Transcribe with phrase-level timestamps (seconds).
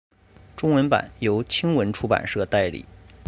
[0.57, 2.83] 中文版由青文出版社代理。